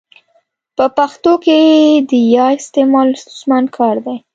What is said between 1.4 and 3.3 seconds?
کي د ي استعمال